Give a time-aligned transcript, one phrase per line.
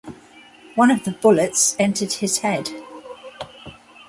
[0.73, 2.71] One of the bullets entered his head.